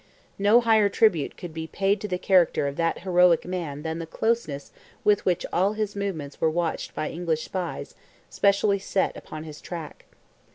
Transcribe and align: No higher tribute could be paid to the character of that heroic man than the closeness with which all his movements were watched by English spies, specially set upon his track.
No 0.39 0.61
higher 0.61 0.89
tribute 0.89 1.37
could 1.37 1.53
be 1.53 1.67
paid 1.67 2.01
to 2.01 2.07
the 2.07 2.17
character 2.17 2.67
of 2.67 2.75
that 2.77 3.01
heroic 3.01 3.45
man 3.45 3.83
than 3.83 3.99
the 3.99 4.07
closeness 4.07 4.71
with 5.03 5.23
which 5.25 5.45
all 5.53 5.73
his 5.73 5.95
movements 5.95 6.41
were 6.41 6.49
watched 6.49 6.95
by 6.95 7.11
English 7.11 7.43
spies, 7.45 7.93
specially 8.27 8.79
set 8.79 9.15
upon 9.15 9.43
his 9.43 9.61
track. 9.61 10.05